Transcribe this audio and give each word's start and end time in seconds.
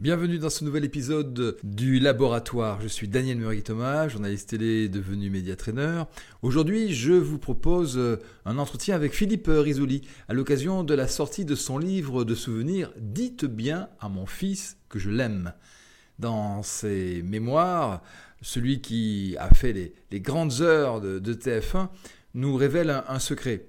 Bienvenue 0.00 0.38
dans 0.38 0.48
ce 0.48 0.64
nouvel 0.64 0.86
épisode 0.86 1.58
du 1.62 2.00
Laboratoire. 2.00 2.80
Je 2.80 2.88
suis 2.88 3.06
Daniel 3.06 3.36
Murray-Thomas, 3.36 4.08
journaliste 4.08 4.48
télé 4.48 4.88
devenu 4.88 5.28
média 5.28 5.56
trainer. 5.56 6.04
Aujourd'hui, 6.40 6.94
je 6.94 7.12
vous 7.12 7.38
propose 7.38 7.98
euh, 7.98 8.16
un 8.46 8.56
entretien 8.56 8.96
avec 8.96 9.12
Philippe 9.12 9.50
Risoli 9.50 10.00
à 10.26 10.32
l'occasion 10.32 10.84
de 10.84 10.94
la 10.94 11.06
sortie 11.06 11.44
de 11.44 11.54
son 11.54 11.76
livre 11.76 12.24
de 12.24 12.34
souvenirs 12.34 12.94
Dites 12.96 13.44
bien 13.44 13.90
à 14.00 14.08
mon 14.08 14.24
fils 14.24 14.78
que 14.88 14.98
je 14.98 15.10
l'aime. 15.10 15.52
Dans 16.18 16.62
ses 16.62 17.20
mémoires, 17.20 18.02
celui 18.40 18.80
qui 18.80 19.36
a 19.38 19.52
fait 19.52 19.92
les, 20.10 20.20
grandes 20.20 20.62
heures 20.62 21.02
de, 21.02 21.34
TF1 21.34 21.88
nous 22.32 22.56
révèle 22.56 23.04
un, 23.06 23.18
secret. 23.18 23.66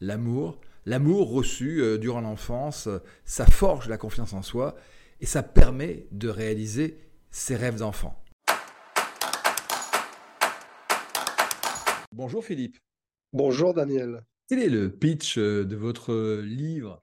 L'amour, 0.00 0.58
l'amour 0.86 1.30
reçu 1.30 1.82
euh, 1.82 1.98
durant 1.98 2.22
l'enfance, 2.22 2.88
ça 3.26 3.44
forge 3.44 3.86
la 3.90 3.98
confiance 3.98 4.32
en 4.32 4.40
soi 4.40 4.76
et 5.20 5.26
ça 5.26 5.42
permet 5.42 6.06
de 6.10 6.28
réaliser 6.28 6.98
ses 7.30 7.56
rêves 7.56 7.78
d'enfant. 7.78 8.22
Bonjour 12.12 12.44
Philippe. 12.44 12.78
Bonjour 13.32 13.74
Daniel. 13.74 14.24
Quel 14.48 14.60
est 14.60 14.68
le 14.68 14.90
pitch 14.90 15.38
euh, 15.38 15.64
de 15.64 15.74
votre 15.74 16.40
livre 16.42 17.02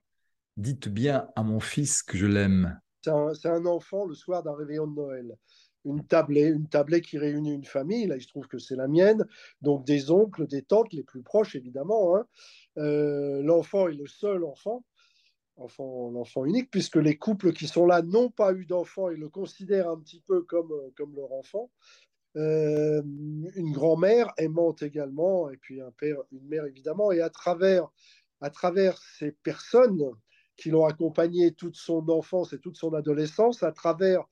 Dites 0.56 0.88
bien 0.88 1.28
à 1.36 1.42
mon 1.42 1.60
fils 1.60 2.02
que 2.02 2.16
je 2.16 2.26
l'aime. 2.26 2.80
C'est 3.02 3.48
un, 3.48 3.66
enfant 3.66 4.06
le 4.06 4.14
soir 4.14 4.42
d'un 4.42 4.54
réveillon 4.54 4.86
de 4.86 4.94
Noël. 4.94 5.36
Une 5.84 6.06
tablée, 6.06 6.46
une 6.46 6.68
tablée 6.68 7.00
qui 7.00 7.18
réunit 7.18 7.52
une 7.52 7.64
famille. 7.64 8.06
Là, 8.06 8.16
il 8.16 8.22
se 8.22 8.28
trouve 8.28 8.46
que 8.46 8.58
c'est 8.58 8.76
la 8.76 8.86
mienne. 8.86 9.26
Donc 9.60 9.84
des 9.84 10.10
oncles, 10.10 10.46
des 10.46 10.62
tantes, 10.62 10.92
les 10.92 11.02
plus 11.02 11.22
proches 11.22 11.56
évidemment. 11.56 12.16
Hein. 12.16 12.26
Euh, 12.78 13.42
l'enfant 13.42 13.88
est 13.88 13.94
le 13.94 14.06
seul 14.06 14.44
enfant 14.44 14.84
enfant, 15.56 16.10
l'enfant 16.10 16.44
unique, 16.44 16.70
puisque 16.70 16.96
les 16.96 17.16
couples 17.16 17.52
qui 17.52 17.66
sont 17.66 17.86
là 17.86 18.02
n'ont 18.02 18.30
pas 18.30 18.52
eu 18.52 18.66
d'enfant 18.66 19.10
et 19.10 19.16
le 19.16 19.28
considèrent 19.28 19.88
un 19.88 19.98
petit 19.98 20.22
peu 20.26 20.42
comme, 20.42 20.72
euh, 20.72 20.90
comme 20.96 21.14
leur 21.14 21.32
enfant. 21.32 21.70
Euh, 22.36 23.02
une 23.56 23.72
grand-mère 23.72 24.32
aimante 24.38 24.82
également, 24.82 25.50
et 25.50 25.58
puis 25.58 25.82
un 25.82 25.90
père, 25.90 26.16
une 26.32 26.46
mère 26.46 26.64
évidemment, 26.64 27.12
et 27.12 27.20
à 27.20 27.28
travers, 27.28 27.88
à 28.40 28.48
travers 28.48 28.96
ces 29.18 29.32
personnes 29.32 30.10
qui 30.56 30.70
l'ont 30.70 30.86
accompagné 30.86 31.52
toute 31.52 31.76
son 31.76 32.08
enfance 32.08 32.52
et 32.54 32.58
toute 32.58 32.76
son 32.76 32.94
adolescence, 32.94 33.62
à 33.62 33.72
travers 33.72 34.24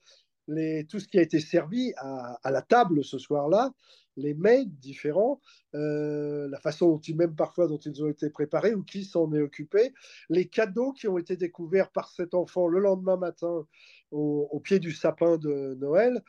les, 0.47 0.85
tout 0.87 0.99
ce 0.99 1.07
qui 1.07 1.19
a 1.19 1.21
été 1.21 1.39
servi 1.39 1.93
à 1.97 2.51
la 2.51 2.61
table 2.63 3.03
ce 3.03 3.19
soir-là, 3.19 3.71
les 4.17 4.33
mets 4.33 4.65
différents, 4.65 5.39
euh, 5.75 6.47
la 6.49 6.59
façon 6.59 6.89
dont 6.89 6.99
ils, 6.99 7.15
même 7.15 7.35
parfois 7.35 7.67
dont 7.67 7.77
ils 7.77 8.03
ont 8.03 8.09
été 8.09 8.29
préparés 8.29 8.73
ou 8.73 8.83
qui 8.83 9.05
s'en 9.05 9.31
est 9.33 9.41
occupé, 9.41 9.93
les 10.29 10.47
cadeaux 10.47 10.91
qui 10.91 11.07
ont 11.07 11.17
été 11.17 11.37
découverts 11.37 11.91
par 11.91 12.09
cet 12.09 12.33
enfant 12.33 12.67
le 12.67 12.79
lendemain 12.79 13.17
matin 13.17 13.65
au 14.11 14.59
pied 14.61 14.79
du 14.79 14.91
sapin 14.91 15.37
de 15.37 15.77
Noël, 15.79 16.21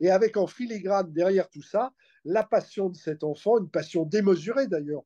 et 0.00 0.10
avec 0.10 0.36
en 0.36 0.46
filigrane 0.46 1.10
derrière 1.12 1.48
tout 1.48 1.62
ça 1.62 1.94
la 2.24 2.44
passion 2.44 2.90
de 2.90 2.96
cet 2.96 3.24
enfant, 3.24 3.58
une 3.58 3.70
passion 3.70 4.04
démesurée 4.04 4.66
d'ailleurs, 4.66 5.02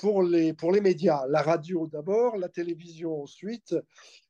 pour 0.00 0.22
les, 0.22 0.54
pour 0.54 0.72
les 0.72 0.80
médias, 0.80 1.26
la 1.28 1.42
radio 1.42 1.86
d'abord, 1.86 2.38
la 2.38 2.48
télévision 2.48 3.22
ensuite, 3.22 3.74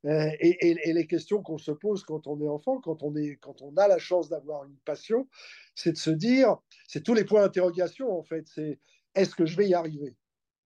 euh, 0.04 0.30
et, 0.40 0.92
les 0.92 1.06
questions 1.06 1.42
qu'on 1.42 1.58
se 1.58 1.70
pose 1.70 2.02
quand 2.02 2.26
on 2.26 2.40
est 2.40 2.48
enfant, 2.48 2.80
quand 2.80 3.04
on, 3.04 3.14
est, 3.14 3.36
quand 3.40 3.62
on 3.62 3.76
a 3.76 3.86
la 3.86 3.98
chance 3.98 4.28
d'avoir 4.28 4.64
une 4.64 4.76
passion, 4.84 5.28
c'est 5.76 5.92
de 5.92 5.96
se 5.96 6.10
dire, 6.10 6.56
c'est 6.88 7.04
tous 7.04 7.14
les 7.14 7.24
points 7.24 7.42
d'interrogation 7.42 8.10
en 8.18 8.24
fait, 8.24 8.48
c'est 8.52 8.80
est-ce 9.14 9.36
que 9.36 9.46
je 9.46 9.56
vais 9.56 9.68
y 9.68 9.74
arriver? 9.74 10.16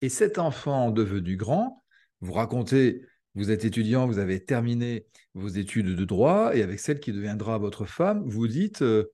Et 0.01 0.09
cet 0.09 0.39
enfant 0.39 0.91
devenu 0.91 1.37
grand, 1.37 1.83
vous 2.21 2.33
racontez, 2.33 3.03
vous 3.35 3.51
êtes 3.51 3.67
étudiant, 3.67 4.07
vous 4.07 4.19
avez 4.19 4.43
terminé 4.43 5.07
vos 5.35 5.49
études 5.49 5.95
de 5.95 6.05
droit, 6.07 6.57
et 6.57 6.63
avec 6.63 6.81
celle 6.81 7.01
qui 7.01 7.13
deviendra 7.13 7.59
votre 7.59 7.85
femme, 7.85 8.23
vous 8.27 8.49
dites, 8.49 8.81
euh, 8.81 9.13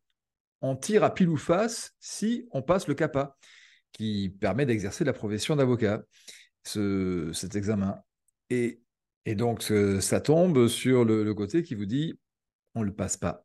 on 0.62 0.76
tire 0.76 1.02
à 1.02 1.12
pile 1.12 1.30
ou 1.30 1.36
face 1.36 1.94
si 1.98 2.46
on 2.52 2.62
passe 2.62 2.86
le 2.86 2.94
CAPA 2.94 3.36
qui 3.92 4.34
permet 4.40 4.66
d'exercer 4.66 5.04
la 5.04 5.12
profession 5.12 5.56
d'avocat, 5.56 6.02
ce, 6.64 7.30
cet 7.32 7.56
examen. 7.56 8.00
Et, 8.50 8.80
et 9.26 9.34
donc, 9.34 9.62
ça 10.00 10.20
tombe 10.20 10.66
sur 10.68 11.04
le, 11.04 11.34
côté 11.34 11.62
qui 11.62 11.74
vous 11.74 11.86
dit, 11.86 12.18
on 12.74 12.80
ne 12.80 12.86
le 12.86 12.94
passe 12.94 13.16
pas. 13.16 13.44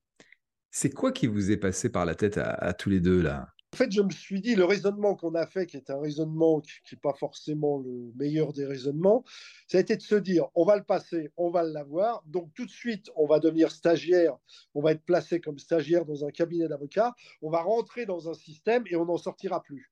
C'est 0.72 0.90
quoi 0.90 1.12
qui 1.12 1.28
vous 1.28 1.52
est 1.52 1.58
passé 1.58 1.90
par 1.90 2.06
la 2.06 2.16
tête 2.16 2.38
à, 2.38 2.74
tous 2.74 2.90
les 2.90 3.00
deux 3.00 3.22
là? 3.22 3.48
En 3.74 3.78
fait, 3.78 3.92
je 3.92 4.02
me 4.02 4.10
suis 4.10 4.40
dit, 4.40 4.56
le 4.56 4.64
raisonnement 4.64 5.16
qu'on 5.16 5.36
a 5.36 5.46
fait, 5.46 5.66
qui 5.66 5.76
est 5.76 5.90
un 5.90 6.00
raisonnement 6.00 6.62
qui 6.62 6.96
n'est 6.96 7.00
pas 7.02 7.14
forcément 7.14 7.78
le 7.80 8.14
meilleur 8.16 8.54
des 8.54 8.66
raisonnements, 8.66 9.26
ça 9.68 9.78
a 9.78 9.82
été 9.82 9.98
de 9.98 10.02
se 10.02 10.16
dire, 10.16 10.46
on 10.56 10.64
va 10.64 10.78
le 10.78 10.84
passer, 10.84 11.34
on 11.36 11.50
va 11.50 11.64
l'avoir, 11.64 12.24
donc 12.26 12.54
tout 12.54 12.66
de 12.66 12.72
suite, 12.72 13.10
on 13.18 13.28
va 13.28 13.40
devenir 13.40 13.72
stagiaire, 13.72 14.38
on 14.76 14.82
va 14.82 14.94
être 14.94 15.04
placé 15.04 15.42
comme 15.42 15.60
stagiaire 15.60 16.06
dans 16.06 16.24
un 16.24 16.32
cabinet 16.32 16.70
d'avocat, 16.70 17.14
on 17.42 17.50
va 17.50 17.64
rentrer 17.64 18.06
dans 18.06 18.30
un 18.30 18.34
système 18.34 18.86
et 18.90 18.96
on 18.96 19.06
n'en 19.06 19.18
sortira 19.18 19.62
plus. 19.62 19.92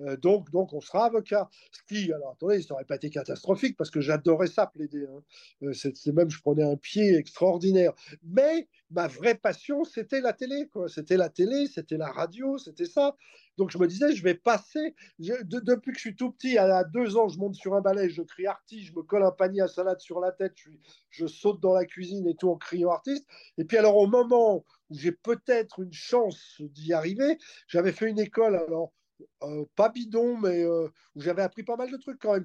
Euh, 0.00 0.16
donc, 0.16 0.50
donc, 0.50 0.72
on 0.72 0.80
sera 0.80 1.06
avocat. 1.06 1.48
Ce 1.70 1.82
qui, 1.86 2.12
alors 2.12 2.32
attendez, 2.32 2.62
ça 2.62 2.74
n'aurait 2.74 2.84
pas 2.84 2.96
été 2.96 3.10
catastrophique 3.10 3.76
parce 3.76 3.90
que 3.90 4.00
j'adorais 4.00 4.48
ça, 4.48 4.66
plaider. 4.66 5.06
Hein. 5.06 5.22
Euh, 5.62 5.72
c'est 5.72 6.12
même, 6.12 6.30
je 6.30 6.40
prenais 6.40 6.64
un 6.64 6.76
pied 6.76 7.14
extraordinaire. 7.16 7.92
Mais 8.22 8.68
ma 8.90 9.06
vraie 9.06 9.36
passion, 9.36 9.84
c'était 9.84 10.20
la 10.20 10.32
télé. 10.32 10.68
C'était 10.88 11.16
la 11.16 11.28
télé, 11.28 11.66
c'était 11.66 11.96
la 11.96 12.10
radio, 12.10 12.58
c'était 12.58 12.86
ça. 12.86 13.16
Donc, 13.56 13.70
je 13.70 13.78
me 13.78 13.86
disais, 13.86 14.12
je 14.14 14.22
vais 14.24 14.34
passer. 14.34 14.96
depuis 15.18 15.92
que 15.92 15.98
je 15.98 16.00
suis 16.00 16.16
tout 16.16 16.32
petit, 16.32 16.58
à, 16.58 16.82
deux 16.82 17.16
ans, 17.16 17.28
je 17.28 17.38
monte 17.38 17.54
sur 17.54 17.74
un 17.74 17.80
balai, 17.80 18.10
je 18.10 18.22
crie 18.22 18.46
artiste, 18.46 18.88
je 18.88 18.92
me 18.94 19.02
colle 19.02 19.22
un 19.22 19.30
panier 19.30 19.60
à 19.60 19.68
salade 19.68 20.00
sur 20.00 20.18
la 20.18 20.32
tête, 20.32 20.54
je, 20.56 20.70
je 21.10 21.26
saute 21.26 21.60
dans 21.60 21.72
la 21.72 21.84
cuisine 21.84 22.26
et 22.26 22.34
tout 22.34 22.50
en 22.50 22.56
criant 22.56 22.90
artiste. 22.90 23.26
Et 23.58 23.64
puis, 23.64 23.76
alors, 23.76 23.96
au 23.96 24.08
moment 24.08 24.64
où 24.90 24.94
j'ai 24.96 25.12
peut-être 25.12 25.80
une 25.80 25.92
chance 25.92 26.56
d'y 26.60 26.92
arriver, 26.92 27.38
j'avais 27.68 27.92
fait 27.92 28.08
une 28.08 28.18
école. 28.18 28.56
Alors, 28.56 28.92
euh, 29.42 29.64
pas 29.76 29.88
bidon, 29.88 30.36
mais 30.36 30.64
euh, 30.64 30.88
où 31.14 31.20
j'avais 31.20 31.42
appris 31.42 31.62
pas 31.62 31.76
mal 31.76 31.90
de 31.90 31.96
trucs 31.96 32.18
quand 32.20 32.34
même, 32.34 32.44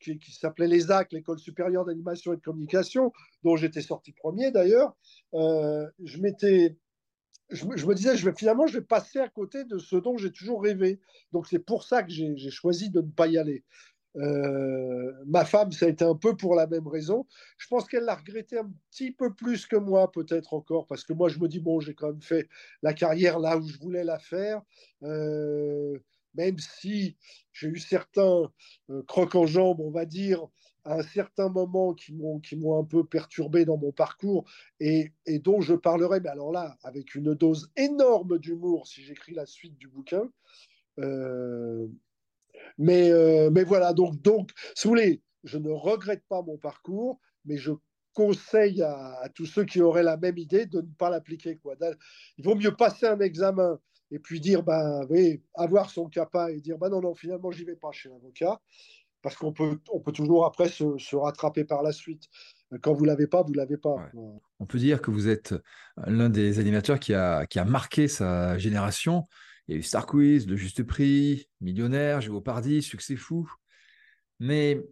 qui, 0.00 0.18
qui 0.18 0.32
s'appelait 0.32 0.66
l'ESAC, 0.66 1.12
l'École 1.12 1.38
supérieure 1.38 1.84
d'animation 1.84 2.32
et 2.32 2.36
de 2.36 2.42
communication, 2.42 3.12
dont 3.42 3.56
j'étais 3.56 3.82
sorti 3.82 4.12
premier 4.12 4.50
d'ailleurs. 4.50 4.96
Euh, 5.34 5.86
je 6.02 6.18
m'étais 6.18 6.76
je 7.50 7.64
me, 7.64 7.94
disais, 7.94 8.16
finalement, 8.36 8.68
je 8.68 8.78
vais 8.78 8.84
passer 8.84 9.18
à 9.18 9.28
côté 9.28 9.64
de 9.64 9.78
ce 9.78 9.96
dont 9.96 10.16
j'ai 10.16 10.30
toujours 10.30 10.62
rêvé. 10.62 11.00
Donc, 11.32 11.48
c'est 11.48 11.58
pour 11.58 11.82
ça 11.82 12.02
que 12.04 12.10
j'ai 12.10 12.50
choisi 12.50 12.90
de 12.90 13.00
ne 13.00 13.10
pas 13.10 13.26
y 13.26 13.38
aller. 13.38 13.64
Euh, 14.16 15.12
ma 15.26 15.44
femme, 15.44 15.70
ça 15.72 15.86
a 15.86 15.88
été 15.88 16.04
un 16.04 16.14
peu 16.14 16.36
pour 16.36 16.54
la 16.54 16.66
même 16.66 16.88
raison. 16.88 17.26
Je 17.58 17.68
pense 17.68 17.86
qu'elle 17.86 18.04
l'a 18.04 18.16
regretté 18.16 18.58
un 18.58 18.70
petit 18.90 19.12
peu 19.12 19.32
plus 19.32 19.66
que 19.66 19.76
moi, 19.76 20.10
peut-être 20.10 20.54
encore, 20.54 20.86
parce 20.86 21.04
que 21.04 21.12
moi, 21.12 21.28
je 21.28 21.38
me 21.38 21.48
dis, 21.48 21.60
bon, 21.60 21.80
j'ai 21.80 21.94
quand 21.94 22.08
même 22.08 22.22
fait 22.22 22.48
la 22.82 22.92
carrière 22.92 23.38
là 23.38 23.56
où 23.56 23.66
je 23.66 23.78
voulais 23.78 24.04
la 24.04 24.18
faire, 24.18 24.62
euh, 25.04 25.98
même 26.34 26.58
si 26.58 27.16
j'ai 27.52 27.68
eu 27.68 27.78
certains 27.78 28.50
euh, 28.90 29.02
crocs 29.04 29.34
en 29.34 29.46
jambes, 29.46 29.80
on 29.80 29.90
va 29.90 30.04
dire, 30.04 30.46
à 30.84 30.94
un 30.98 31.02
certain 31.02 31.48
moment 31.48 31.94
qui 31.94 32.14
m'ont 32.14 32.78
un 32.78 32.84
peu 32.84 33.04
perturbé 33.04 33.64
dans 33.64 33.76
mon 33.76 33.92
parcours 33.92 34.44
et, 34.80 35.12
dont 35.26 35.60
je 35.60 35.74
parlerai, 35.74 36.20
mais 36.20 36.30
alors 36.30 36.52
là, 36.52 36.76
avec 36.82 37.14
une 37.14 37.34
dose 37.34 37.70
énorme 37.76 38.38
d'humour 38.38 38.86
si 38.86 39.02
j'écris 39.02 39.34
la 39.34 39.46
suite 39.46 39.76
du 39.76 39.88
bouquin. 39.88 40.30
Euh, 40.98 41.86
mais, 42.78 43.10
euh, 43.10 43.50
mais 43.50 43.64
voilà, 43.64 43.92
donc, 43.92 44.20
donc, 44.22 44.50
si 44.74 44.88
vous 44.88 44.92
voulez, 44.92 45.22
je 45.44 45.58
ne 45.58 45.70
regrette 45.70 46.24
pas 46.28 46.42
mon 46.42 46.56
parcours, 46.56 47.20
mais 47.44 47.56
je 47.56 47.72
conseille 48.14 48.82
à, 48.82 49.28
tous 49.34 49.46
ceux 49.46 49.64
qui 49.64 49.80
auraient 49.80 50.02
la 50.02 50.16
même 50.16 50.38
idée 50.38 50.66
de 50.66 50.80
ne 50.80 50.92
pas 50.98 51.10
l'appliquer. 51.10 51.60
Il 52.38 52.44
vaut 52.44 52.54
mieux 52.54 52.74
passer 52.74 53.06
un 53.06 53.20
examen 53.20 53.78
et 54.10 54.18
puis 54.18 54.40
dire, 54.40 54.62
ben 54.62 55.06
oui, 55.08 55.42
avoir 55.54 55.90
son 55.90 56.08
CAPA 56.08 56.50
et 56.52 56.60
dire, 56.60 56.78
ben 56.78 56.88
non, 56.88 57.00
non, 57.00 57.14
finalement, 57.14 57.50
j'y 57.50 57.64
vais 57.64 57.76
pas 57.76 57.92
chez 57.92 58.08
l'avocat, 58.08 58.60
parce 59.22 59.36
qu'on 59.36 59.52
peut, 59.52 59.78
on 59.92 60.00
peut 60.00 60.12
toujours 60.12 60.44
après 60.46 60.68
se, 60.68 61.16
rattraper 61.16 61.64
par 61.64 61.82
la 61.82 61.92
suite. 61.92 62.24
Quand 62.82 62.94
vous 62.94 63.04
l'avez 63.04 63.26
pas, 63.26 63.42
vous 63.42 63.52
l'avez 63.52 63.76
pas. 63.76 63.96
On 64.58 64.66
peut 64.66 64.78
dire 64.78 65.02
que 65.02 65.10
vous 65.10 65.28
êtes 65.28 65.54
l'un 66.06 66.30
des 66.30 66.58
animateurs 66.58 66.98
qui 66.98 67.14
a, 67.14 67.46
qui 67.46 67.58
a 67.58 67.64
marqué 67.64 68.08
sa 68.08 68.56
génération 68.58 69.26
il 69.70 69.74
y 69.74 69.76
a 69.76 69.78
eu 69.78 69.82
Star 69.84 70.04
Quiz, 70.04 70.48
Le 70.48 70.56
Juste 70.56 70.82
Prix, 70.82 71.48
Millionnaire, 71.60 72.20
Géopardy, 72.20 72.82
Succès 72.82 73.14
Fou. 73.14 73.48
Mais 74.40 74.82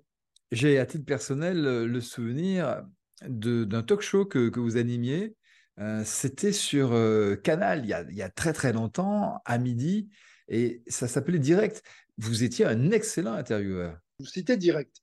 j'ai 0.53 0.79
à 0.79 0.87
titre 0.87 1.05
personnel 1.05 1.61
le 1.61 2.01
souvenir 2.01 2.85
d'un 3.27 3.83
talk 3.83 4.03
show 4.03 4.25
que, 4.25 4.57
vous 4.57 4.77
animiez. 4.77 5.35
Euh, 5.79 6.03
c'était 6.05 6.53
sur 6.53 6.93
euh, 6.93 7.37
Canal 7.37 7.85
il 7.85 8.17
y, 8.17 8.23
a, 8.23 8.29
très 8.31 8.53
très 8.53 8.73
longtemps, 8.73 9.41
à 9.45 9.59
midi, 9.59 10.09
et 10.49 10.83
ça 10.87 11.07
s'appelait 11.09 11.39
Direct. 11.39 11.83
Vous 12.17 12.43
étiez 12.43 12.65
un 12.65 12.91
excellent 12.91 13.35
intervieweur. 13.35 13.99
C'était 14.25 14.57
Direct 14.57 15.03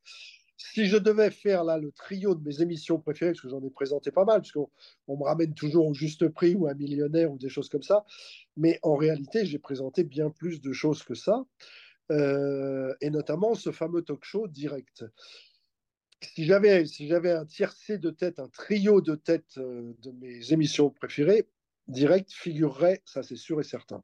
si 0.75 0.87
je 0.87 0.97
devais 0.97 1.31
faire 1.31 1.63
là 1.63 1.77
le 1.77 1.91
trio 1.93 2.35
de 2.35 2.43
mes 2.45 2.61
émissions 2.61 2.99
préférées, 2.99 3.31
parce 3.31 3.41
que 3.41 3.49
j'en 3.49 3.63
ai 3.63 3.69
présenté 3.69 4.11
pas 4.11 4.25
mal, 4.25 4.41
parce 4.41 4.51
qu'on 4.51 4.69
me 5.07 5.23
ramène 5.23 5.53
toujours 5.53 5.87
au 5.87 5.93
juste 5.93 6.27
prix 6.27 6.53
ou 6.55 6.67
à 6.67 6.73
millionnaire 6.73 7.31
ou 7.31 7.37
des 7.37 7.47
choses 7.47 7.69
comme 7.69 7.81
ça, 7.81 8.05
mais 8.57 8.77
en 8.83 8.95
réalité, 8.95 9.45
j'ai 9.45 9.57
présenté 9.57 10.03
bien 10.03 10.29
plus 10.29 10.59
de 10.59 10.73
choses 10.73 11.03
que 11.03 11.15
ça, 11.15 11.45
euh, 12.11 12.93
et 12.99 13.09
notamment 13.09 13.55
ce 13.55 13.71
fameux 13.71 14.01
talk 14.01 14.25
show 14.25 14.47
direct. 14.49 15.05
Si 16.21 16.45
j'avais 16.45 17.31
un 17.31 17.45
tiercé 17.45 17.97
de 17.97 18.09
tête, 18.09 18.39
un 18.39 18.49
trio 18.49 19.01
de 19.01 19.15
tête 19.15 19.57
euh, 19.57 19.93
de 19.99 20.11
mes 20.11 20.51
émissions 20.53 20.89
préférées, 20.89 21.47
direct 21.87 22.31
figurerait, 22.31 23.01
ça 23.05 23.23
c'est 23.23 23.35
sûr 23.35 23.59
et 23.59 23.63
certain. 23.63 24.03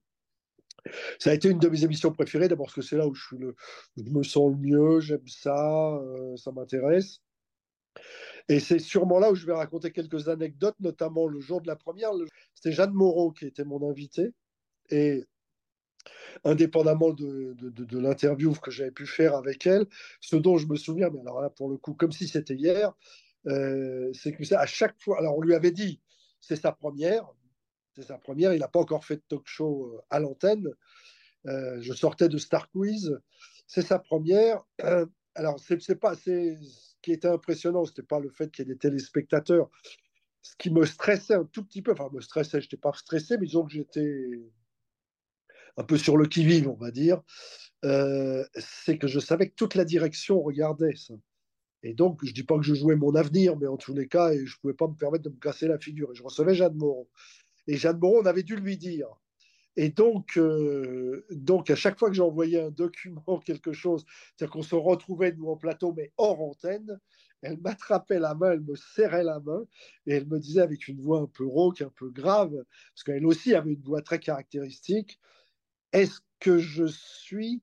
Ça 1.19 1.29
a 1.29 1.33
été 1.33 1.49
une 1.49 1.59
de 1.59 1.69
mes 1.69 1.83
émissions 1.83 2.11
préférées, 2.11 2.47
d'abord 2.47 2.67
parce 2.67 2.75
que 2.75 2.81
c'est 2.81 2.97
là 2.97 3.07
où 3.07 3.13
je, 3.13 3.35
le, 3.35 3.55
me 3.97 4.23
sens 4.23 4.51
le 4.51 4.57
mieux, 4.57 4.99
j'aime 4.99 5.27
ça, 5.27 5.95
euh, 5.95 6.35
ça 6.37 6.51
m'intéresse. 6.51 7.21
Et 8.49 8.59
c'est 8.59 8.79
sûrement 8.79 9.19
là 9.19 9.31
où 9.31 9.35
je 9.35 9.45
vais 9.45 9.53
raconter 9.53 9.91
quelques 9.91 10.27
anecdotes, 10.27 10.79
notamment 10.79 11.27
le 11.27 11.39
jour 11.39 11.61
de 11.61 11.67
la 11.67 11.75
première. 11.75 12.11
C'était 12.55 12.71
Jeanne 12.71 12.93
Moreau 12.93 13.31
qui 13.31 13.45
était 13.45 13.63
mon 13.63 13.87
invitée. 13.89 14.33
Indépendamment 16.43 17.11
de, 17.11 17.55
l'interview 17.97 18.53
que 18.53 18.71
j'avais 18.71 18.91
pu 18.91 19.05
faire 19.05 19.35
avec 19.35 19.65
elle, 19.67 19.85
ce 20.19 20.35
dont 20.35 20.57
je 20.57 20.67
me 20.67 20.75
souviens, 20.75 21.09
mais 21.09 21.19
alors 21.21 21.41
là, 21.41 21.49
pour 21.49 21.69
le 21.69 21.77
coup, 21.77 21.93
comme 21.93 22.11
si 22.11 22.27
c'était 22.27 22.55
hier, 22.55 22.93
euh, 23.47 24.11
c'est 24.13 24.33
que 24.33 24.53
à 24.53 24.65
chaque 24.65 24.99
fois, 25.01 25.19
alors 25.19 25.37
on 25.37 25.41
lui 25.41 25.55
avait 25.55 25.71
dit, 25.71 25.99
c'est 26.39 26.55
sa 26.55 26.71
première, 26.71 27.27
c'est 27.95 28.03
sa 28.03 28.17
première, 28.17 28.53
il 28.53 28.59
n'a 28.59 28.67
pas 28.67 28.79
encore 28.79 29.05
fait 29.05 29.17
de 29.17 29.23
talk 29.27 29.43
show 29.45 29.93
euh, 29.93 30.01
à 30.09 30.19
l'antenne. 30.19 30.69
Euh, 31.47 31.81
je 31.81 31.93
sortais 31.93 32.29
de 32.29 32.37
Star 32.37 32.69
Quiz, 32.69 33.19
c'est 33.67 33.81
sa 33.81 33.99
première. 33.99 34.63
Alors, 35.33 35.59
c'est 35.59 35.95
pas, 35.95 36.15
ce 36.15 36.57
qui 37.01 37.13
était 37.13 37.27
impressionnant, 37.27 37.85
c'était 37.85 38.03
pas 38.03 38.19
le 38.19 38.29
fait 38.29 38.51
qu'il 38.51 38.67
y 38.67 38.69
ait 38.69 38.73
des 38.73 38.77
téléspectateurs. 38.77 39.69
Ce 40.41 40.55
qui 40.57 40.69
me 40.71 40.85
stressait 40.85 41.35
un 41.35 41.45
tout 41.45 41.63
petit 41.63 41.81
peu, 41.81 41.93
enfin, 41.93 42.09
me 42.11 42.21
stressait, 42.21 42.59
je 42.59 42.65
n'étais 42.65 42.77
pas 42.77 42.91
stressé, 42.93 43.37
mais 43.37 43.45
disons 43.45 43.63
que 43.65 43.71
j'étais 43.71 44.29
un 45.77 45.83
peu 45.83 45.97
sur 45.97 46.17
le 46.17 46.25
qui-vive, 46.25 46.67
on 46.67 46.75
va 46.75 46.91
dire, 46.91 47.21
euh, 47.85 48.43
c'est 48.55 48.97
que 48.97 49.07
je 49.07 49.19
savais 49.19 49.49
que 49.49 49.55
toute 49.55 49.75
la 49.75 49.85
direction 49.85 50.41
regardait 50.41 50.95
ça. 50.95 51.13
Et 51.83 51.93
donc, 51.93 52.19
je 52.23 52.29
ne 52.29 52.35
dis 52.35 52.43
pas 52.43 52.57
que 52.57 52.63
je 52.63 52.75
jouais 52.75 52.95
mon 52.95 53.15
avenir, 53.15 53.57
mais 53.57 53.67
en 53.67 53.77
tous 53.77 53.93
les 53.93 54.07
cas, 54.07 54.33
je 54.33 54.41
ne 54.41 54.59
pouvais 54.61 54.73
pas 54.73 54.87
me 54.87 54.93
permettre 54.93 55.23
de 55.23 55.29
me 55.29 55.39
casser 55.39 55.67
la 55.67 55.79
figure. 55.79 56.11
Et 56.11 56.15
je 56.15 56.21
recevais 56.23 56.53
Jeanne 56.53 56.75
Moreau. 56.75 57.09
Et 57.67 57.75
Jeanne 57.77 57.97
Moreau, 57.97 58.21
on 58.21 58.25
avait 58.25 58.43
dû 58.43 58.55
lui 58.55 58.77
dire. 58.77 59.07
Et 59.77 59.89
donc, 59.89 60.37
euh, 60.37 61.25
donc 61.31 61.69
à 61.69 61.75
chaque 61.75 61.97
fois 61.97 62.09
que 62.09 62.15
j'envoyais 62.15 62.61
un 62.61 62.71
document, 62.71 63.39
quelque 63.45 63.71
chose, 63.71 64.05
c'est-à-dire 64.35 64.51
qu'on 64.51 64.61
se 64.61 64.75
retrouvait, 64.75 65.31
nous, 65.33 65.47
en 65.47 65.57
plateau, 65.57 65.93
mais 65.95 66.11
hors 66.17 66.41
antenne, 66.41 66.99
elle 67.41 67.57
m'attrapait 67.59 68.19
la 68.19 68.35
main, 68.35 68.51
elle 68.51 68.61
me 68.61 68.75
serrait 68.75 69.23
la 69.23 69.39
main, 69.39 69.65
et 70.05 70.13
elle 70.13 70.27
me 70.27 70.39
disait 70.39 70.61
avec 70.61 70.87
une 70.87 71.01
voix 71.01 71.21
un 71.21 71.27
peu 71.27 71.45
rauque, 71.45 71.81
un 71.81 71.91
peu 71.95 72.09
grave, 72.09 72.51
parce 72.93 73.03
qu'elle 73.03 73.25
aussi 73.25 73.55
avait 73.55 73.73
une 73.73 73.81
voix 73.81 74.01
très 74.01 74.19
caractéristique, 74.19 75.19
est-ce 75.93 76.19
que 76.39 76.57
je 76.57 76.85
suis 76.85 77.61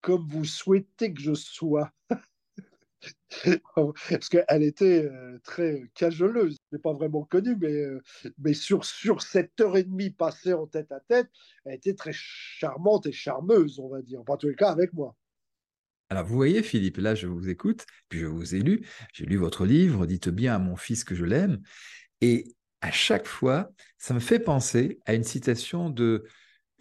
comme 0.00 0.26
vous 0.28 0.44
souhaitez 0.44 1.14
que 1.14 1.20
je 1.20 1.34
sois? 1.34 1.92
Parce 3.74 4.28
qu'elle 4.28 4.62
était 4.62 5.04
euh, 5.04 5.38
très 5.42 5.90
cajoleuse. 5.94 6.56
Je 6.70 6.78
pas 6.78 6.92
vraiment 6.92 7.24
connue, 7.24 7.56
mais, 7.56 7.72
euh, 7.72 8.00
sur, 8.52 9.22
cette 9.22 9.60
heure 9.60 9.76
et 9.76 9.84
demie 9.84 10.10
passée 10.10 10.52
en 10.52 10.66
tête 10.66 10.92
à 10.92 11.00
tête, 11.00 11.28
elle 11.64 11.74
était 11.74 11.94
très 11.94 12.12
charmante 12.12 13.06
et 13.06 13.12
charmeuse, 13.12 13.78
on 13.78 13.88
va 13.88 14.02
dire. 14.02 14.20
En 14.26 14.36
tous 14.36 14.48
les 14.48 14.54
cas, 14.54 14.70
avec 14.70 14.92
moi. 14.92 15.16
Alors, 16.10 16.26
vous 16.26 16.36
voyez, 16.36 16.62
Philippe, 16.62 16.98
là, 16.98 17.14
je 17.14 17.26
vous 17.26 17.48
écoute, 17.48 17.86
puis 18.08 18.20
je 18.20 18.26
vous 18.26 18.54
ai 18.54 18.60
lu. 18.60 18.86
J'ai 19.14 19.24
lu 19.24 19.36
votre 19.36 19.64
livre, 19.64 20.06
Dites 20.06 20.28
bien 20.28 20.54
à 20.54 20.58
mon 20.58 20.76
fils 20.76 21.04
que 21.04 21.14
je 21.14 21.24
l'aime. 21.24 21.62
Et 22.20 22.54
à 22.82 22.90
chaque 22.90 23.26
fois, 23.26 23.70
ça 23.98 24.12
me 24.12 24.20
fait 24.20 24.38
penser 24.38 25.00
à 25.06 25.14
une 25.14 25.24
citation 25.24 25.88
de 25.88 26.24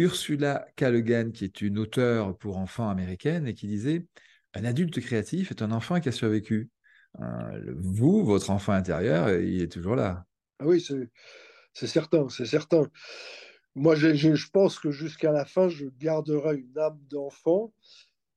Ursula 0.01 0.67
K. 0.75 0.81
Le 0.83 1.01
Guin, 1.01 1.31
qui 1.31 1.45
est 1.45 1.61
une 1.61 1.77
auteure 1.77 2.35
pour 2.37 2.57
enfants 2.57 2.89
américaine, 2.89 3.47
et 3.47 3.53
qui 3.53 3.67
disait 3.67 4.05
Un 4.55 4.65
adulte 4.65 4.99
créatif 4.99 5.51
est 5.51 5.61
un 5.61 5.71
enfant 5.71 5.99
qui 5.99 6.09
a 6.09 6.11
survécu. 6.11 6.69
Euh, 7.19 7.73
vous, 7.77 8.25
votre 8.25 8.49
enfant 8.49 8.73
intérieur, 8.73 9.29
il 9.29 9.61
est 9.61 9.71
toujours 9.71 9.95
là. 9.95 10.25
Ah 10.59 10.65
oui, 10.65 10.83
c'est 11.73 11.87
certain, 11.87 12.29
c'est 12.29 12.45
certain. 12.45 12.87
Moi, 13.75 13.95
je, 13.95 14.49
pense 14.51 14.79
que 14.79 14.91
jusqu'à 14.91 15.31
la 15.31 15.45
fin, 15.45 15.69
je 15.69 15.85
garderai 15.99 16.57
une 16.57 16.77
âme 16.77 16.99
d'enfant. 17.09 17.73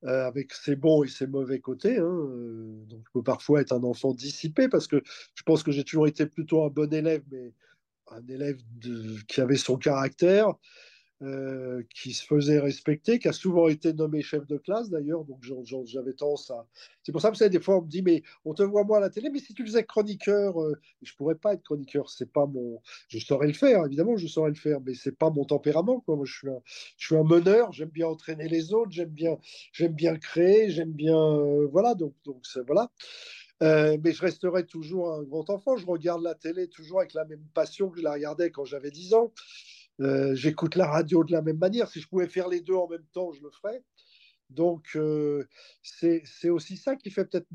Euh, 0.04 0.26
avec 0.26 0.52
ses 0.52 0.76
bons 0.76 1.02
et 1.02 1.08
ses 1.08 1.26
mauvais 1.26 1.60
côtés. 1.60 1.96
Hein. 1.96 2.04
Euh, 2.04 2.84
donc, 2.84 3.00
je 3.06 3.10
peux 3.14 3.22
parfois 3.22 3.62
être 3.62 3.72
un 3.72 3.82
enfant 3.84 4.12
dissipé 4.12 4.68
parce 4.68 4.86
que 4.86 5.02
je 5.34 5.42
pense 5.44 5.62
que 5.62 5.72
j'ai 5.72 5.82
toujours 5.82 6.06
été 6.06 6.26
plutôt 6.26 6.62
un 6.62 6.68
bon 6.68 6.92
élève, 6.92 7.22
mais 7.32 7.54
un 8.10 8.26
élève 8.28 8.58
qui 9.28 9.40
avait 9.40 9.56
son 9.56 9.78
caractère. 9.78 10.52
Euh, 11.22 11.82
qui 11.94 12.12
se 12.12 12.26
faisait 12.26 12.58
respecter, 12.58 13.20
qui 13.20 13.28
a 13.28 13.32
souvent 13.32 13.68
été 13.68 13.92
nommé 13.92 14.20
chef 14.20 14.46
de 14.48 14.58
classe 14.58 14.90
d'ailleurs, 14.90 15.24
donc 15.24 15.38
j'avais 15.84 16.12
tendance 16.12 16.50
à... 16.50 16.66
C'est 17.04 17.12
pour 17.12 17.20
ça 17.20 17.30
que 17.30 17.44
des 17.44 17.60
fois 17.60 17.78
on 17.78 17.82
me 17.82 17.88
dit, 17.88 18.02
mais 18.02 18.24
on 18.44 18.52
te 18.52 18.64
voit 18.64 18.82
moi 18.82 18.98
à 18.98 19.00
la 19.00 19.10
télé, 19.10 19.30
mais 19.30 19.38
si 19.38 19.54
tu 19.54 19.64
faisais 19.64 19.84
chroniqueur, 19.84 20.60
euh, 20.60 20.74
je 21.02 21.14
pourrais 21.14 21.36
pas 21.36 21.54
être 21.54 21.62
chroniqueur, 21.62 22.10
c'est 22.10 22.30
pas 22.30 22.46
mon... 22.46 22.80
Je 23.08 23.20
saurais 23.20 23.46
le 23.46 23.52
faire, 23.52 23.86
évidemment, 23.86 24.16
je 24.16 24.26
saurais 24.26 24.50
le 24.50 24.56
faire, 24.56 24.80
mais 24.84 24.94
c'est 24.94 25.16
pas 25.16 25.30
mon 25.30 25.44
tempérament, 25.44 26.00
quoi. 26.00 26.18
Je 26.24 26.32
suis 26.32 26.48
un, 26.48 26.60
je 26.98 27.06
suis 27.06 27.16
un 27.16 27.24
meneur, 27.24 27.72
j'aime 27.72 27.90
bien 27.90 28.08
entraîner 28.08 28.48
les 28.48 28.74
autres, 28.74 28.90
j'aime 28.90 29.10
bien, 29.10 29.38
j'aime 29.72 29.92
bien 29.92 30.16
créer, 30.16 30.68
j'aime 30.70 30.92
bien... 30.92 31.16
Euh, 31.16 31.68
voilà, 31.70 31.94
donc, 31.94 32.14
donc 32.24 32.44
voilà. 32.66 32.90
Euh, 33.62 33.96
mais 34.02 34.12
je 34.12 34.20
resterai 34.20 34.66
toujours 34.66 35.12
un 35.12 35.22
grand 35.22 35.48
enfant. 35.48 35.76
Je 35.76 35.86
regarde 35.86 36.22
la 36.22 36.34
télé 36.34 36.68
toujours 36.68 37.00
avec 37.00 37.14
la 37.14 37.24
même 37.24 37.44
passion 37.54 37.88
que 37.88 37.98
je 37.98 38.02
la 38.02 38.12
regardais 38.12 38.50
quand 38.50 38.64
j'avais 38.64 38.90
10 38.90 39.14
ans. 39.14 39.32
Euh, 40.00 40.34
j'écoute 40.34 40.76
la 40.76 40.86
radio 40.86 41.24
de 41.24 41.32
la 41.32 41.42
même 41.42 41.58
manière. 41.58 41.88
Si 41.88 42.00
je 42.00 42.08
pouvais 42.08 42.28
faire 42.28 42.48
les 42.48 42.60
deux 42.60 42.74
en 42.74 42.88
même 42.88 43.06
temps, 43.12 43.32
je 43.32 43.42
le 43.42 43.50
ferais. 43.50 43.82
Donc, 44.50 44.90
euh, 44.96 45.46
c'est 45.82 46.50
aussi 46.50 46.76
ça 46.76 46.96
qui 46.96 47.10
fait 47.10 47.24
peut-être 47.24 47.48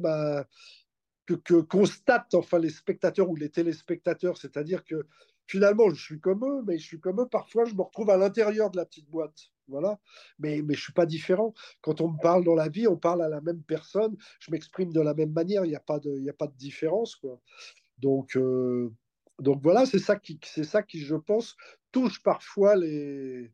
que, 1.25 1.62
constatent 1.62 2.33
enfin 2.33 2.59
les 2.59 2.69
spectateurs 2.69 3.30
ou 3.30 3.36
les 3.36 3.50
téléspectateurs, 3.50 4.38
c'est-à-dire 4.38 4.83
que 4.83 5.06
finalement, 5.45 5.89
je 5.89 6.01
suis 6.01 6.19
comme 6.19 6.44
eux, 6.45 6.63
mais 6.65 6.77
je 6.77 6.86
suis 6.86 7.00
comme 7.00 7.21
eux. 7.21 7.27
Parfois, 7.27 7.65
je 7.65 7.75
me 7.75 7.81
retrouve 7.81 8.09
à 8.09 8.18
l'intérieur 8.18 8.71
de 8.71 8.77
la 8.77 8.85
petite 8.85 9.09
boîte. 9.09 9.51
Voilà. 9.68 10.00
Mais, 10.39 10.57
je 10.57 10.63
ne 10.63 10.74
suis 10.74 10.94
pas 10.94 11.06
différent. 11.06 11.53
Quand 11.81 12.01
on 12.01 12.09
me 12.09 12.19
parle 12.19 12.44
dans 12.44 12.56
la 12.56 12.69
vie, 12.69 12.88
on 12.88 12.97
parle 12.97 13.21
à 13.21 13.30
la 13.30 13.42
même 13.42 13.62
personne. 13.63 14.18
Je 14.39 14.51
m'exprime 14.51 14.92
de 14.92 15.01
la 15.01 15.13
même 15.13 15.31
manière. 15.31 15.65
Il 15.65 15.69
n'y 15.69 15.75
a, 15.75 15.80
pas 15.80 16.00
de, 16.00 16.27
a 16.27 16.33
pas 16.33 16.47
de 16.47 16.57
différence. 16.57 17.15
Quoi. 17.15 17.39
Donc, 18.00 18.35
euh, 18.35 18.92
donc 19.39 19.62
voilà, 19.62 19.86
c'est 19.86 20.00
ça, 20.00 20.15
qui, 20.15 20.39
ça 20.44 20.83
qui, 20.83 21.00
je 21.00 21.15
pense, 21.15 21.56
touche 21.91 22.21
parfois 22.21 22.75
les, 22.75 23.51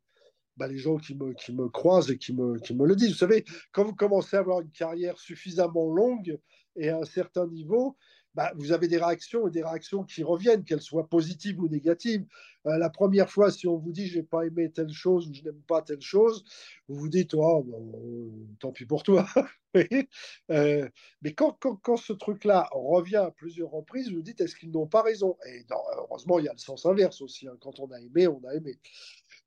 bah, 0.57 0.67
gens 0.73 0.97
qui 0.97 1.15
me, 1.15 1.33
qui 1.33 1.53
me 1.53 1.67
croisent 1.69 2.11
et 2.11 2.17
qui 2.17 2.33
me, 2.33 2.59
qui 2.59 2.73
me 2.73 2.85
le 2.85 2.95
disent. 2.95 3.11
Vous 3.11 3.17
savez, 3.17 3.45
quand 3.71 3.83
vous 3.83 3.95
commencez 3.95 4.35
à 4.37 4.39
avoir 4.39 4.61
une 4.61 4.71
carrière 4.71 5.17
suffisamment 5.17 5.93
longue 5.93 6.39
et 6.75 6.89
à 6.89 6.97
un 6.97 7.05
certain 7.05 7.47
niveau, 7.47 7.97
bah, 8.35 8.51
vous 8.55 8.73
avez 8.73 8.87
des 8.87 8.97
réactions 8.97 9.47
et 9.47 9.51
des 9.51 9.63
réactions 9.63 10.03
qui 10.03 10.23
reviennent, 10.23 10.65
qu'elles 10.65 10.81
soient 10.81 11.07
positives 11.07 11.59
ou 11.61 11.69
négatives. 11.69 12.25
Euh, 12.67 12.77
la 12.77 12.89
première 12.89 13.29
fois, 13.29 13.49
si 13.49 13.65
on 13.67 13.77
vous 13.77 13.93
dit 13.93 14.07
j'ai 14.07 14.23
pas 14.23 14.45
aimé 14.45 14.71
telle 14.71 14.91
chose 14.91 15.29
ou 15.29 15.33
je 15.33 15.41
n'aime 15.41 15.61
pas 15.67 15.81
telle 15.81 16.01
chose, 16.01 16.43
vous 16.89 16.95
vous 16.95 17.09
dites 17.09 17.33
oh, 17.33 17.63
bon, 17.63 18.31
tant 18.59 18.71
pis 18.73 18.85
pour 18.85 19.03
toi. 19.03 19.25
euh, 20.51 20.89
mais 21.21 21.33
quand, 21.33 21.57
quand, 21.59 21.75
quand 21.77 21.97
ce 21.97 22.13
truc-là 22.13 22.67
revient 22.71 23.17
à 23.17 23.31
plusieurs 23.31 23.71
reprises, 23.71 24.09
vous 24.09 24.17
vous 24.17 24.21
dites 24.21 24.41
est-ce 24.41 24.55
qu'ils 24.55 24.71
n'ont 24.71 24.87
pas 24.87 25.01
raison? 25.01 25.37
Et 25.47 25.65
heureusement, 25.97 26.39
il 26.39 26.45
y 26.45 26.49
a 26.49 26.53
le 26.53 26.57
sens 26.57 26.85
inverse 26.85 27.21
aussi. 27.21 27.47
Hein. 27.47 27.55
Quand 27.61 27.79
on 27.79 27.89
a 27.91 27.99
aimé, 28.01 28.27
on 28.27 28.41
a 28.45 28.53
aimé. 28.53 28.79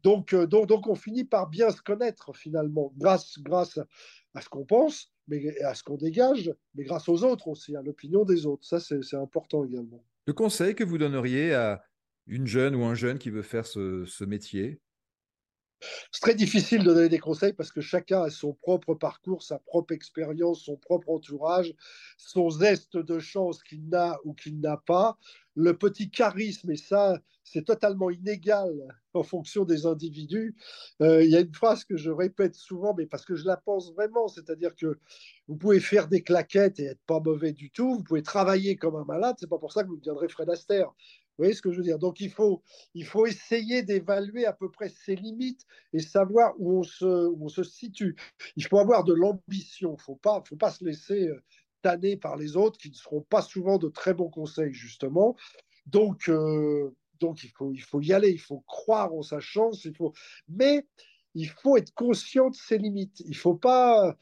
Donc, 0.02 0.32
euh, 0.32 0.46
donc, 0.46 0.66
donc, 0.66 0.86
on 0.86 0.94
finit 0.94 1.24
par 1.24 1.48
bien 1.48 1.70
se 1.70 1.82
connaître 1.82 2.34
finalement, 2.34 2.92
grâce, 2.96 3.38
grâce 3.40 3.78
à 4.34 4.40
ce 4.40 4.48
qu'on 4.48 4.64
pense, 4.64 5.12
mais 5.26 5.58
à 5.62 5.74
ce 5.74 5.82
qu'on 5.82 5.96
dégage, 5.96 6.54
mais 6.74 6.84
grâce 6.84 7.08
aux 7.08 7.24
autres 7.24 7.48
aussi, 7.48 7.74
à 7.76 7.82
l'opinion 7.82 8.24
des 8.24 8.46
autres. 8.46 8.64
Ça, 8.64 8.80
c'est 8.80 9.16
important 9.16 9.64
également. 9.64 10.04
Le 10.26 10.32
conseil 10.32 10.74
que 10.74 10.84
vous 10.84 10.98
donneriez 10.98 11.54
à 11.54 11.82
une 12.26 12.46
jeune 12.46 12.74
ou 12.74 12.84
un 12.84 12.94
jeune 12.94 13.18
qui 13.18 13.30
veut 13.30 13.42
faire 13.42 13.66
ce, 13.66 14.04
ce 14.06 14.24
métier? 14.24 14.80
C'est 16.10 16.20
très 16.20 16.34
difficile 16.34 16.80
de 16.84 16.92
donner 16.92 17.08
des 17.08 17.18
conseils 17.18 17.52
parce 17.52 17.70
que 17.70 17.80
chacun 17.80 18.22
a 18.22 18.30
son 18.30 18.52
propre 18.52 18.94
parcours, 18.94 19.42
sa 19.42 19.58
propre 19.58 19.92
expérience, 19.92 20.64
son 20.64 20.76
propre 20.76 21.10
entourage, 21.10 21.74
son 22.16 22.50
zeste 22.50 22.96
de 22.96 23.18
chance 23.18 23.62
qu'il 23.62 23.88
n'a 23.88 24.18
ou 24.24 24.34
qu'il 24.34 24.60
n'a 24.60 24.76
pas, 24.76 25.18
le 25.54 25.76
petit 25.76 26.08
charisme, 26.08 26.70
et 26.70 26.76
ça, 26.76 27.18
c'est 27.42 27.64
totalement 27.64 28.10
inégal 28.10 28.72
en 29.12 29.24
fonction 29.24 29.64
des 29.64 29.86
individus. 29.86 30.54
Euh, 31.02 31.24
il 31.24 31.30
y 31.30 31.36
a 31.36 31.40
une 31.40 31.54
phrase 31.54 31.84
que 31.84 31.96
je 31.96 32.10
répète 32.10 32.54
souvent, 32.54 32.94
mais 32.96 33.06
parce 33.06 33.24
que 33.24 33.34
je 33.34 33.44
la 33.44 33.56
pense 33.56 33.92
vraiment, 33.92 34.28
c'est-à-dire 34.28 34.76
que 34.76 34.98
vous 35.48 35.56
pouvez 35.56 35.80
faire 35.80 36.06
des 36.06 36.22
claquettes 36.22 36.78
et 36.78 36.84
être 36.84 37.02
pas 37.06 37.20
mauvais 37.20 37.52
du 37.52 37.70
tout, 37.70 37.96
vous 37.96 38.04
pouvez 38.04 38.22
travailler 38.22 38.76
comme 38.76 38.94
un 38.96 39.04
malade, 39.04 39.36
c'est 39.40 39.50
pas 39.50 39.58
pour 39.58 39.72
ça 39.72 39.82
que 39.82 39.88
vous 39.88 39.96
deviendrez 39.96 40.28
Fred 40.28 40.48
Astaire. 40.48 40.92
Vous 41.38 41.44
voyez 41.44 41.54
ce 41.54 41.62
que 41.62 41.70
je 41.70 41.76
veux 41.76 41.84
dire? 41.84 42.00
Donc 42.00 42.18
il 42.18 42.32
faut, 42.32 42.64
il 42.94 43.04
faut 43.04 43.24
essayer 43.24 43.84
d'évaluer 43.84 44.44
à 44.44 44.52
peu 44.52 44.72
près 44.72 44.88
ses 44.88 45.14
limites 45.14 45.64
et 45.92 46.00
savoir 46.00 46.54
où 46.58 46.80
on 46.80 46.82
se, 46.82 47.04
où 47.04 47.44
on 47.44 47.48
se 47.48 47.62
situe. 47.62 48.16
Il 48.56 48.66
faut 48.66 48.78
avoir 48.78 49.04
de 49.04 49.14
l'ambition, 49.14 49.90
il 49.90 49.98
ne 49.98 50.02
faut 50.02 50.16
pas, 50.16 50.42
faut 50.44 50.56
pas 50.56 50.72
se 50.72 50.84
laisser 50.84 51.28
euh, 51.28 51.40
tanner 51.82 52.16
par 52.16 52.36
les 52.36 52.56
autres 52.56 52.76
qui 52.76 52.90
ne 52.90 52.94
seront 52.94 53.22
pas 53.22 53.40
souvent 53.42 53.78
de 53.78 53.88
très 53.88 54.14
bons 54.14 54.30
conseils, 54.30 54.72
justement. 54.72 55.36
Donc, 55.86 56.28
euh, 56.28 56.92
donc 57.20 57.44
il, 57.44 57.50
faut, 57.50 57.72
il 57.72 57.82
faut 57.82 58.00
y 58.00 58.12
aller, 58.12 58.30
il 58.30 58.40
faut 58.40 58.64
croire 58.66 59.14
en 59.14 59.22
sa 59.22 59.38
chance, 59.38 59.84
il 59.84 59.94
faut... 59.94 60.12
mais 60.48 60.88
il 61.34 61.48
faut 61.48 61.76
être 61.76 61.94
conscient 61.94 62.50
de 62.50 62.56
ses 62.56 62.78
limites. 62.78 63.20
Il 63.20 63.30
ne 63.30 63.34
faut 63.36 63.54
pas 63.54 64.16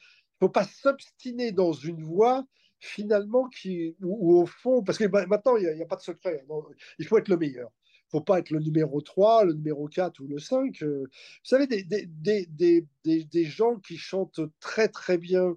s'obstiner 0.82 1.50
dans 1.52 1.72
une 1.72 2.04
voie 2.04 2.44
finalement, 2.86 3.48
qui, 3.48 3.96
ou, 4.02 4.40
au 4.40 4.46
fond, 4.46 4.82
parce 4.82 4.98
que 4.98 5.04
maintenant, 5.04 5.56
il 5.56 5.74
n'y 5.74 5.82
a, 5.82 5.86
pas 5.86 5.96
de 5.96 6.02
secret, 6.02 6.44
hein, 6.48 6.54
il 6.98 7.06
faut 7.06 7.18
être 7.18 7.28
le 7.28 7.36
meilleur. 7.36 7.70
Il 8.06 8.16
ne 8.16 8.20
faut 8.20 8.24
pas 8.24 8.38
être 8.38 8.50
le 8.50 8.60
numéro 8.60 9.00
3, 9.00 9.46
le 9.46 9.54
numéro 9.54 9.88
4 9.88 10.20
ou 10.20 10.28
le 10.28 10.38
5. 10.38 10.80
Euh. 10.82 11.02
vous 11.02 11.08
savez, 11.42 11.66
des, 11.66 11.82
des, 11.84 12.06
des, 12.46 13.24
des, 13.24 13.44
gens 13.44 13.76
qui 13.76 13.96
chantent 13.96 14.40
très 14.60 14.88
très 14.88 15.18
bien, 15.18 15.56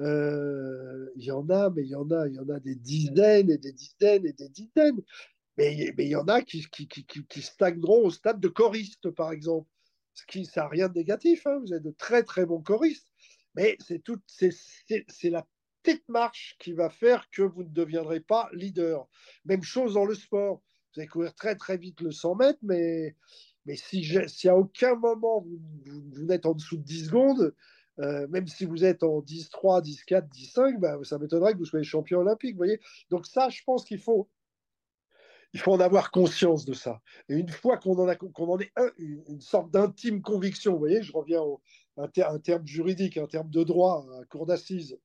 euh, 0.00 1.10
il 1.16 1.24
y 1.24 1.32
en 1.32 1.50
a, 1.50 1.70
mais 1.70 1.82
il 1.82 1.88
y 1.88 1.96
en 1.96 2.08
a, 2.10 2.28
il 2.28 2.34
y 2.34 2.38
en 2.38 2.48
a 2.48 2.60
des 2.60 2.76
dizaines 2.76 3.50
et 3.50 3.58
des 3.58 3.72
dizaines 3.72 4.26
et 4.26 4.32
des 4.32 4.48
dizaines. 4.48 5.02
Mais, 5.56 5.92
il 5.98 6.08
y 6.08 6.14
en 6.14 6.28
a 6.28 6.40
qui, 6.42 6.64
qui, 6.70 6.86
qui, 6.86 7.04
qui, 7.04 7.42
stagneront 7.42 8.06
au 8.06 8.10
stade 8.10 8.38
de 8.38 8.46
choriste, 8.46 9.10
par 9.10 9.32
exemple. 9.32 9.68
Ce 10.14 10.24
qui, 10.26 10.44
ça 10.44 10.62
n'a 10.62 10.68
rien 10.68 10.88
de 10.88 10.94
négatif. 10.94 11.46
Hein. 11.48 11.58
Vous 11.60 11.74
êtes 11.74 11.82
de 11.82 11.90
très 11.90 12.22
très 12.22 12.46
bons 12.46 12.62
choristes. 12.62 13.08
Mais 13.56 13.76
c'est 13.80 15.30
la 15.30 15.44
petite 15.82 16.08
marche 16.08 16.56
qui 16.58 16.72
va 16.72 16.90
faire 16.90 17.28
que 17.30 17.42
vous 17.42 17.62
ne 17.62 17.68
deviendrez 17.68 18.20
pas 18.20 18.48
leader. 18.52 19.06
Même 19.44 19.62
chose 19.62 19.94
dans 19.94 20.04
le 20.04 20.14
sport. 20.14 20.62
Vous 20.94 21.00
allez 21.00 21.08
courir 21.08 21.34
très 21.34 21.54
très 21.54 21.76
vite 21.76 22.00
le 22.00 22.10
100 22.10 22.36
mètres, 22.36 22.58
mais, 22.62 23.14
mais 23.66 23.76
si, 23.76 24.04
si 24.28 24.48
à 24.48 24.56
aucun 24.56 24.94
moment 24.94 25.40
vous, 25.40 25.60
vous, 26.12 26.24
n'êtes 26.24 26.46
en 26.46 26.54
dessous 26.54 26.76
de 26.76 26.82
10 26.82 27.06
secondes, 27.06 27.54
euh, 28.00 28.28
même 28.28 28.46
si 28.46 28.64
vous 28.64 28.84
êtes 28.84 29.02
en 29.02 29.20
10-3, 29.20 29.82
10-4, 29.82 30.28
10-5, 30.30 30.78
bah, 30.78 30.98
ça 31.02 31.18
m'étonnerait 31.18 31.54
que 31.54 31.58
vous 31.58 31.64
soyez 31.64 31.84
champion 31.84 32.20
olympique. 32.20 32.56
Voyez 32.56 32.80
Donc 33.10 33.26
ça, 33.26 33.48
je 33.48 33.62
pense 33.64 33.84
qu'il 33.84 33.98
faut, 33.98 34.28
il 35.52 35.60
faut 35.60 35.72
en 35.72 35.80
avoir 35.80 36.10
conscience 36.10 36.64
de 36.64 36.74
ça. 36.74 37.00
Et 37.28 37.34
une 37.34 37.48
fois 37.48 37.76
qu'on 37.76 37.98
en, 37.98 38.08
a, 38.08 38.14
qu'on 38.16 38.52
en 38.52 38.58
est 38.58 38.72
une, 38.98 39.40
sorte 39.40 39.70
d'intime 39.70 40.22
conviction, 40.22 40.72
vous 40.72 40.78
voyez, 40.78 41.02
je 41.02 41.12
reviens 41.12 41.40
au 41.40 41.60
un, 41.96 42.08
terme 42.08 42.66
juridique, 42.66 43.16
un 43.16 43.26
terme 43.26 43.50
de 43.50 43.64
droit, 43.64 44.06
un 44.20 44.24
cour 44.26 44.46
d'assises, 44.46 44.98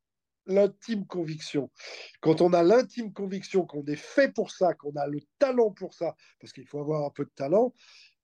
l'intime 0.45 1.05
conviction. 1.05 1.69
Quand 2.21 2.41
on 2.41 2.53
a 2.53 2.63
l'intime 2.63 3.13
conviction 3.13 3.65
qu'on 3.65 3.85
est 3.85 3.95
fait 3.95 4.31
pour 4.31 4.51
ça, 4.51 4.73
qu'on 4.73 4.95
a 4.95 5.07
le 5.07 5.21
talent 5.39 5.71
pour 5.71 5.93
ça, 5.93 6.15
parce 6.39 6.53
qu'il 6.53 6.67
faut 6.67 6.79
avoir 6.79 7.05
un 7.05 7.09
peu 7.09 7.25
de 7.25 7.31
talent, 7.35 7.73